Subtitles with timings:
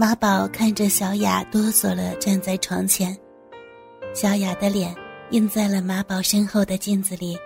[0.00, 3.14] 马宝看着小雅哆嗦了，站在床前。
[4.14, 4.96] 小雅的脸
[5.28, 7.36] 映在了马宝身后的镜子里，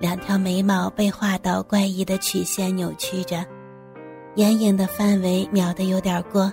[0.00, 3.44] 两条眉毛被画到怪异的曲线扭曲着，
[4.36, 6.50] 眼影的范围描得有点过，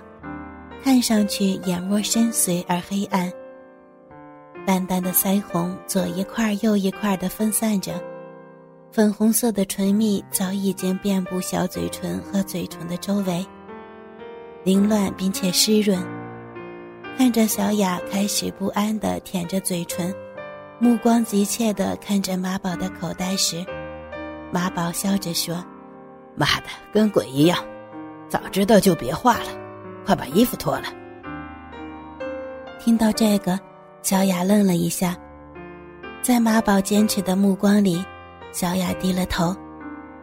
[0.84, 3.32] 看上去眼窝深邃而黑暗。
[4.66, 7.94] 淡淡的腮红左一块右一块的分散着，
[8.92, 13.42] 粉红色的唇蜜早已经遍布小嘴唇和嘴唇的周围。
[14.64, 16.00] 凌乱并且湿润，
[17.18, 20.14] 看着小雅开始不安地舔着嘴唇，
[20.78, 23.64] 目光急切地看着马宝的口袋时，
[24.52, 25.64] 马宝笑着说
[26.36, 27.58] ：“妈的，跟鬼一样！
[28.28, 29.48] 早知道就别画了，
[30.06, 30.84] 快把衣服脱了。”
[32.78, 33.58] 听到这个，
[34.02, 35.16] 小雅愣了一下，
[36.22, 38.04] 在马宝坚持的目光里，
[38.52, 39.56] 小雅低了头，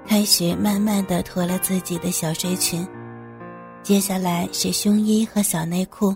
[0.07, 2.87] 开始慢慢地脱了自己的小睡裙。
[3.89, 6.15] 接下来是胸衣和小内裤。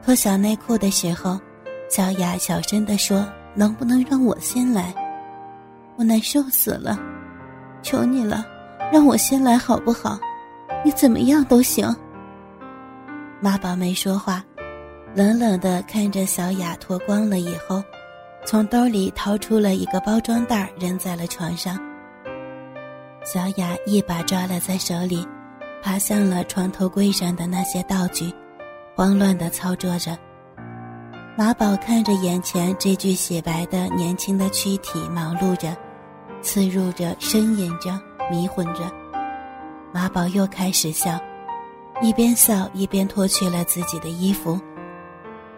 [0.00, 1.36] 脱小内裤的时候，
[1.90, 4.94] 小雅小声地说：“能不能让我先来？
[5.96, 6.96] 我难受死了，
[7.82, 8.46] 求你了，
[8.92, 10.20] 让我先来好不好？
[10.84, 11.92] 你怎么样都行。”
[13.42, 14.40] 妈宝没说话，
[15.16, 17.82] 冷冷地看着小雅脱光了以后，
[18.46, 21.76] 从兜里掏出了一个包装袋，扔在了床上。
[23.24, 25.26] 小雅一把抓了在手里。
[25.82, 28.32] 爬向了床头柜上的那些道具，
[28.94, 30.16] 慌乱地操作着。
[31.36, 35.76] 马宝看着眼前这具雪白的年轻的躯体，忙碌着，
[36.42, 37.98] 刺入着，呻吟着，
[38.30, 38.90] 迷混着。
[39.92, 41.18] 马宝又开始笑，
[42.02, 44.60] 一边笑一边脱去了自己的衣服，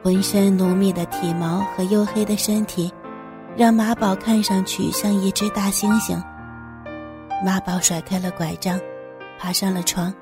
[0.04, 2.92] 浑身浓密的体毛和黝黑的身体，
[3.56, 6.22] 让马宝看上去像一只大猩猩。
[7.42, 8.78] 马宝甩开了拐杖。
[9.40, 10.14] 爬上了床，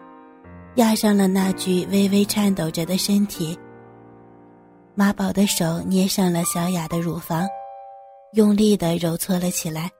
[0.77, 3.59] 压上了那具微微颤抖着的身体。
[4.95, 7.45] 马宝的手捏上了小雅的乳房，
[8.35, 9.91] 用力地揉搓了起来。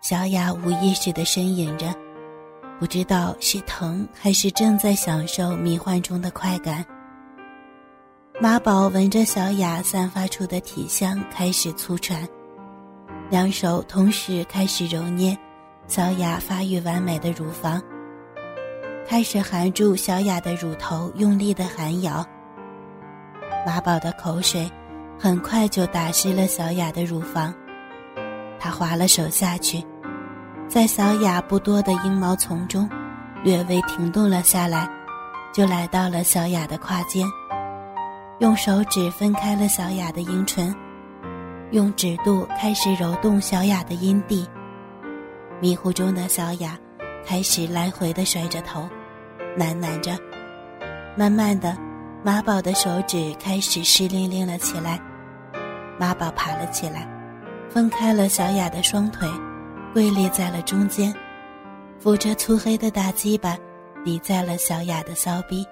[0.00, 1.92] 小雅无意识地呻吟着，
[2.78, 6.84] 不知道是疼还是正在享受迷幻中的快感。
[8.40, 12.24] 马宝闻着小雅散发出的体香，开始粗喘，
[13.30, 15.36] 两手同时开始揉捏。
[15.86, 17.80] 小雅发育完美的乳房，
[19.06, 22.24] 开始含住小雅的乳头，用力的含咬。
[23.66, 24.68] 马宝的口水
[25.18, 27.54] 很快就打湿了小雅的乳房，
[28.58, 29.84] 他滑了手下去，
[30.68, 32.88] 在小雅不多的阴毛丛中，
[33.42, 34.88] 略微停顿了下来，
[35.52, 37.26] 就来到了小雅的胯间，
[38.38, 40.74] 用手指分开了小雅的阴唇，
[41.72, 44.48] 用指肚开始揉动小雅的阴蒂。
[45.64, 46.78] 迷糊中的小雅
[47.24, 48.86] 开始来回的甩着头，
[49.58, 50.12] 喃喃着。
[51.16, 51.74] 慢慢的，
[52.22, 55.00] 马宝的手指开始湿淋淋了起来。
[55.98, 57.08] 马宝爬了起来，
[57.70, 59.26] 分开了小雅的双腿，
[59.94, 61.14] 跪立在了中间，
[61.98, 63.56] 扶着粗黑的大鸡巴
[64.04, 65.66] 抵在了小雅的骚逼，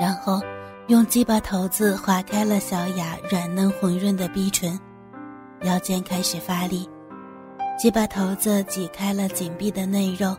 [0.00, 0.40] 然后
[0.86, 4.80] 用鸡巴头子划开了小雅软嫩红润的逼唇，
[5.64, 6.88] 腰间开始发力。
[7.80, 10.36] 鸡巴头子挤开了紧闭的内肉，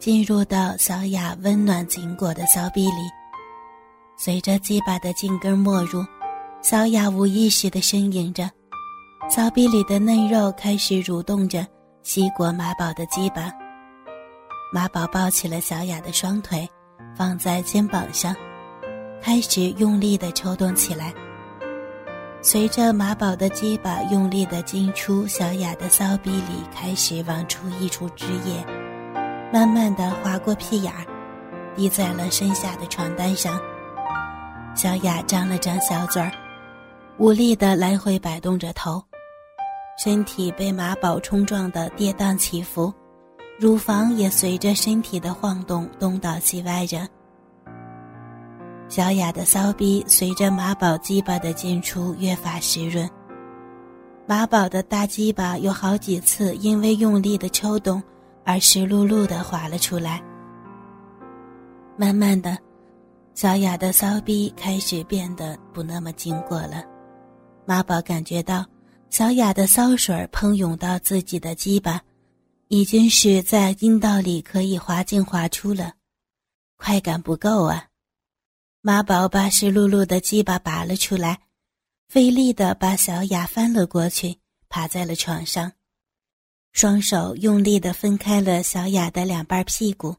[0.00, 2.96] 进入到小雅温暖紧裹的骚逼里。
[4.16, 6.04] 随着鸡巴的进根没入，
[6.62, 8.50] 小雅无意识地呻吟着，
[9.30, 11.64] 骚逼里的内肉开始蠕动着，
[12.02, 13.52] 吸过马宝的鸡巴。
[14.72, 16.68] 马宝抱起了小雅的双腿，
[17.16, 18.34] 放在肩膀上，
[19.22, 21.14] 开始用力地抽动起来。
[22.46, 28.62] 随着马宝的鸡巴用力的进出小雅的骚逼里，开始往出溢出汁液，
[29.50, 31.06] 慢慢的划过屁眼儿，
[31.74, 33.58] 滴在了身下的床单上。
[34.74, 36.30] 小雅张了张小嘴儿，
[37.16, 39.02] 无力的来回摆动着头，
[39.96, 42.92] 身体被马宝冲撞的跌宕起伏，
[43.58, 47.08] 乳房也随着身体的晃动东倒西歪着。
[48.94, 53.10] 小雅的骚逼随着马宝鸡巴的进出越发湿润，
[54.24, 58.00] 马宝的大鸡巴有好几次因为用力的抽动
[58.44, 60.22] 而湿漉漉的滑了出来。
[61.96, 62.56] 慢慢的，
[63.34, 66.84] 小雅的骚逼开始变得不那么经过了，
[67.66, 68.64] 马宝感觉到
[69.10, 72.00] 小雅的骚水喷涌到自己的鸡巴，
[72.68, 75.94] 已经是在阴道里可以滑进滑出了，
[76.76, 77.86] 快感不够啊。
[78.86, 81.40] 马宝把湿漉漉的鸡巴拔了出来，
[82.06, 84.36] 费力的把小雅翻了过去，
[84.68, 85.72] 趴在了床上，
[86.72, 90.16] 双手用力的分开了小雅的两半屁股，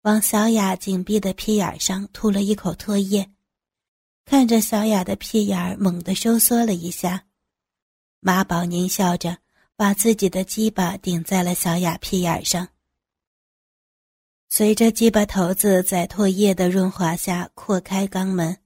[0.00, 3.30] 往小雅紧闭的屁眼上吐了一口唾液，
[4.24, 7.26] 看着小雅的屁眼猛地收缩了一下，
[8.20, 9.36] 马宝狞笑着
[9.76, 12.66] 把自己的鸡巴顶在了小雅屁眼上。
[14.56, 18.56] 随着鸡巴头子在唾液的润滑下扩开肛门，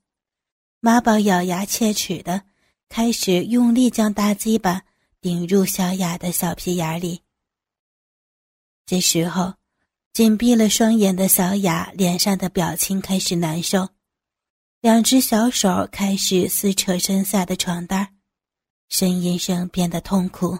[0.81, 2.43] 马宝咬牙切齿的
[2.91, 4.83] 开始用力将大鸡巴
[5.23, 7.23] 顶入小雅的小屁眼里。
[8.85, 9.55] 这时候。
[10.13, 13.89] 紧闭了双眼的小雅脸上的表情开始难受，
[14.81, 18.17] 两只小手开始撕扯身下的床单，
[18.91, 20.59] 呻吟声变得痛苦。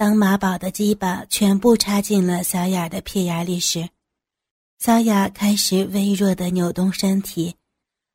[0.00, 3.86] 当马宝的鸡巴全部插进了小雅的屁眼里时，
[4.78, 7.54] 小雅开始微弱的扭动身体，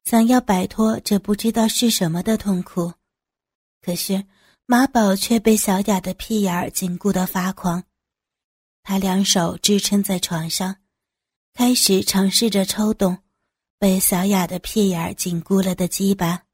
[0.04, 2.92] 想要摆脱这不知道是什么的痛苦，
[3.84, 4.26] 可是
[4.66, 7.84] 马宝却被小雅的屁眼紧箍的发狂。
[8.82, 10.78] 他两手支撑在床上，
[11.54, 13.20] 开始尝试着抽动
[13.78, 16.46] 被小雅的屁眼紧箍了的鸡巴。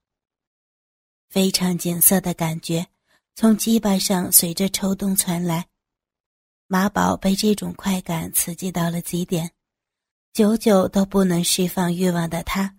[1.30, 2.88] 非常紧涩的感觉
[3.36, 5.68] 从鸡巴上随着抽动传来，
[6.68, 9.51] 马宝被这种快感刺激到了极点，
[10.33, 12.78] 久久都不能释放欲望的他，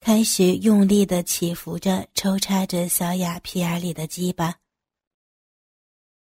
[0.00, 4.56] 开始用力的起伏着抽插着小雅屁眼里的鸡巴。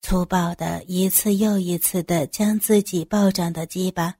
[0.01, 4.17] 粗暴的一次又一次的将自己暴涨的鸡巴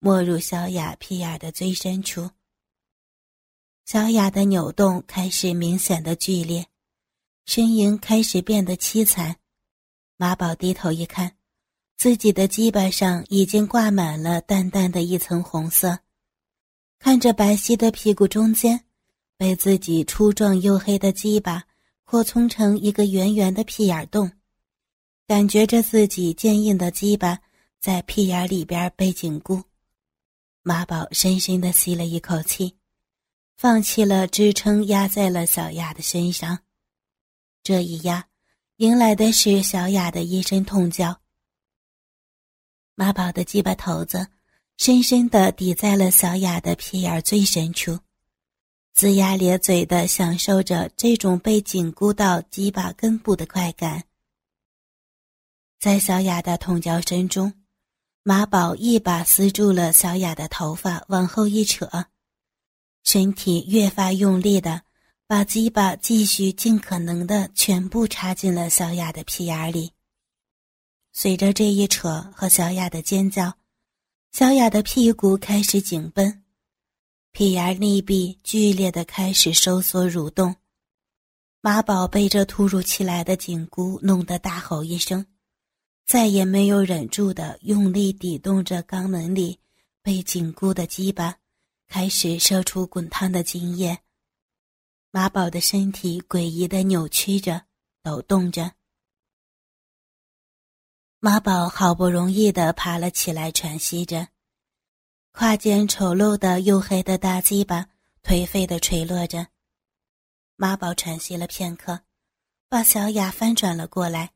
[0.00, 2.30] 没入小雅屁眼的最深处。
[3.84, 6.66] 小雅的扭动开始明显的剧烈，
[7.44, 9.36] 身影开始变得凄惨。
[10.16, 11.36] 马宝低头一看，
[11.96, 15.98] 自己的鸡巴上已经挂满了淡淡的一层红色，
[16.98, 18.84] 看着白皙的屁股中间，
[19.36, 21.64] 被自己粗壮黝黑的鸡巴
[22.04, 24.30] 扩充成一个圆圆的屁眼洞。
[25.26, 27.38] 感觉着自己坚硬的鸡巴
[27.80, 29.62] 在屁眼里边被紧箍，
[30.62, 32.76] 马宝深深的吸了一口气，
[33.56, 36.58] 放弃了支撑，压在了小亚的身上。
[37.64, 38.26] 这一压，
[38.78, 41.20] 迎来的是小雅的一声痛叫。
[42.96, 44.26] 马宝的鸡巴头子
[44.78, 47.96] 深深的抵在了小雅的屁眼最深处，
[48.96, 54.02] 龇牙咧嘴的享受着这种被紧箍到鸡巴根部的快感。
[55.78, 57.52] 在小雅的痛叫声中，
[58.24, 62.06] 马宝一把撕住了小雅的头发，往后一扯，
[63.04, 64.82] 身体越发用力的
[65.32, 69.90] 把鸡巴继续尽可能的全部插进了小雅的屁眼里。
[71.10, 73.54] 随着这一扯和小雅的尖叫，
[74.30, 76.42] 小雅的屁股开始紧绷，
[77.30, 80.54] 屁眼内壁剧烈的开始收缩蠕动。
[81.62, 85.24] 马宝被这突如其来的紧箍弄得大吼一声。
[86.04, 89.58] 再也没有忍住的用力抵动着肛门里
[90.02, 91.38] 被紧箍的鸡巴，
[91.88, 93.98] 开始射出滚烫的精液。
[95.14, 97.66] 马宝的身体诡异的扭曲着，
[98.02, 98.72] 抖动着。
[101.20, 104.28] 马宝好不容易的爬了起来，喘息着，
[105.30, 107.90] 胯间丑陋的黝黑的大鸡巴
[108.22, 109.48] 颓废的垂落着。
[110.56, 112.00] 马宝喘息了片刻，
[112.70, 114.32] 把小雅翻转了过来。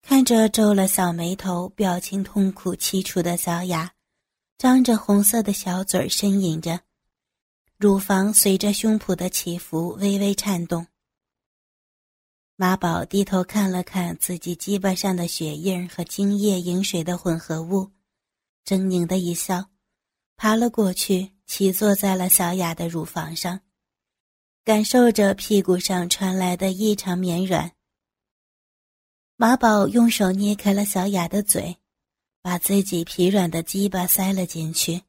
[0.00, 3.92] 看着皱了小眉头、表情痛苦凄楚的小雅，
[4.56, 6.80] 张着红色的小嘴呻吟着，
[7.80, 10.84] 乳房随着胸脯的起伏微微颤动。
[12.56, 17.92] 马宝低头看了看自己鸡巴上的血印和精液饮水的混合物，
[18.66, 19.70] 狰狞的一笑，
[20.36, 23.60] 爬了过去，骑坐在了小雅的乳房上，
[24.64, 27.70] 感受着屁股上传来的异常绵软。
[29.36, 31.76] 马宝用手捏开了小雅的嘴，
[32.42, 35.02] 把自己疲软的鸡巴塞了进去。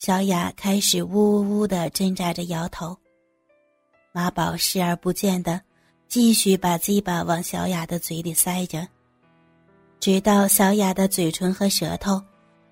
[0.00, 2.96] 小雅开始呜呜呜的挣扎着摇头。
[4.12, 5.60] 马宝视而不见的
[6.08, 8.88] 继续把鸡巴往小雅的嘴里塞着，
[10.00, 12.18] 直到小雅的嘴唇和舌头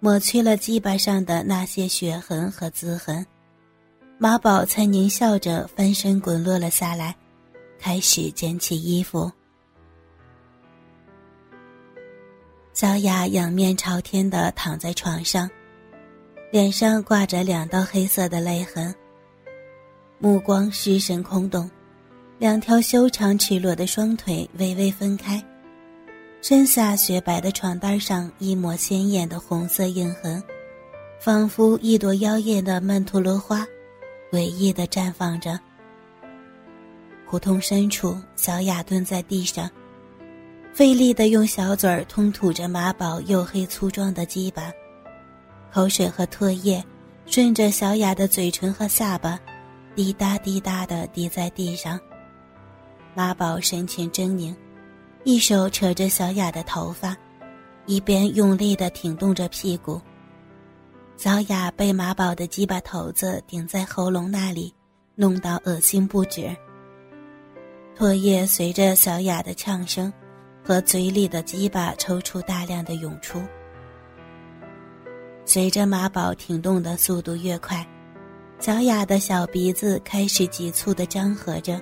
[0.01, 3.25] 抹去了鸡巴上的那些血痕和滋痕，
[4.17, 7.15] 马宝才狞笑着翻身滚落了下来，
[7.79, 9.31] 开始捡起衣服。
[12.73, 15.51] 小雅仰面朝天的躺在床上，
[16.50, 18.95] 脸上挂着两道黑色的泪痕。
[20.19, 21.71] 目光失神空洞，
[22.38, 25.45] 两条修长赤裸的双腿微微分开，
[26.40, 30.43] 身下雪白的床单上一抹鲜艳的红色印痕，
[31.21, 33.67] 仿佛一朵妖艳的曼陀罗花，
[34.33, 35.61] 诡异的绽放着。
[37.26, 39.71] 胡同深处，小雅蹲在地上。
[40.73, 44.73] 费力的用小嘴儿吞吐着马宝黝黑粗壮的鸡巴。
[45.73, 46.83] 口水和唾液
[47.27, 49.39] 顺着小雅的嘴唇和下巴，
[49.95, 51.99] 滴答滴答的滴在地上。
[53.15, 54.55] 马宝神情狰狞，
[55.25, 57.17] 一手扯着小雅的头发，
[57.87, 60.01] 一边用力的挺动着屁股。
[61.17, 64.73] 小雅被马宝的鸡巴头子顶在喉咙那里，
[65.17, 66.49] 弄到恶心不止。
[67.97, 70.13] 唾液随着小雅的呛声
[70.65, 73.43] 和嘴里的鸡巴抽出大量的涌出。
[75.49, 77.83] 随着马宝挺动的速度越快，
[78.61, 81.81] 小雅的小鼻子开始急促的张合着，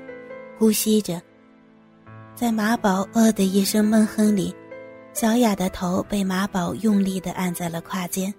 [0.56, 1.20] 呼吸着。
[2.37, 4.54] 在马宝“呃”的一声闷哼里，
[5.12, 8.32] 小雅的头被马宝用力的按在了胯间。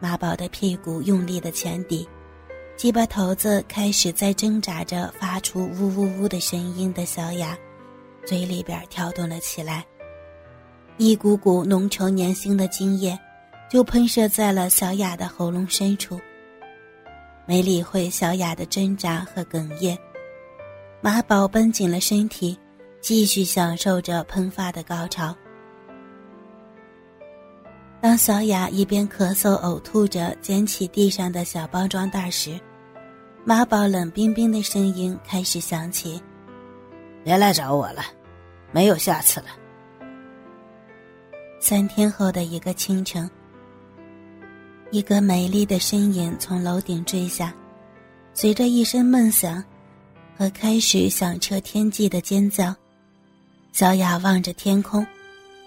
[0.00, 2.04] 马宝的屁股用力的前抵，
[2.76, 7.56] 鸡巴头子开始在挣扎着发出呜呜呜的声音的小雅，
[8.26, 9.86] 嘴里边跳动了起来，
[10.96, 13.16] 一股股浓稠粘腥的精液
[13.68, 16.20] 就喷射在了小雅的喉咙深处。
[17.46, 19.98] 没理会小雅的挣扎和哽咽，
[21.00, 22.58] 马宝绷紧了身体，
[23.00, 25.36] 继续享受着喷发的高潮。
[28.00, 32.60] 当小雅一边咳嗽呕吐着捡起地上的小包装袋时，
[33.44, 36.22] 马宝冷冰冰的声音开始响起
[37.24, 38.02] ：“别来找我了，
[38.72, 39.46] 没有下次了。”
[41.60, 43.30] 三天后的一个清晨，
[44.94, 47.52] 一个美丽的身影从楼顶坠下，
[48.32, 49.60] 随着一声闷响
[50.38, 52.72] 和开始响彻天际的尖叫，
[53.72, 55.04] 小雅望着天空。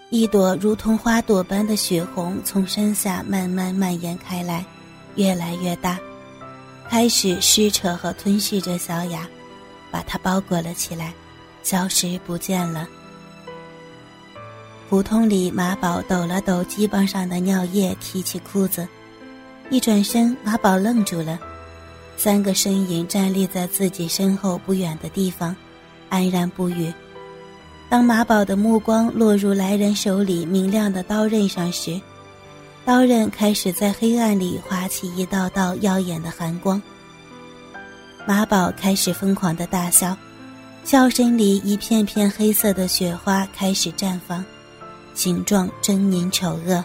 [0.08, 4.64] 一朵如同花朵般的血红从山下慢慢蔓延开来，
[5.16, 6.00] 越来越大，
[6.88, 9.28] 开始撕扯和吞噬着小雅，
[9.90, 11.12] 把她包裹了起来，
[11.62, 12.88] 消失不见了。
[14.88, 18.88] 胡同里，马宝抖了抖鸡巴上的尿液，提起裤子，
[19.70, 21.38] 一转身，马宝愣住了，
[22.16, 25.54] 三个身影站立在自己身后不远的地方，
[26.08, 26.92] 安然不语。
[27.90, 32.00] 当马宝的目光落入来人手里明亮的刀刃上时，
[32.84, 36.80] 刀刃开始在黑暗里划起一道道耀眼的寒光。
[38.26, 40.16] 马宝开始疯狂的大笑，
[40.84, 44.42] 笑声里一片片黑色的雪花开始绽放，
[45.14, 46.82] 形状狰狞丑恶。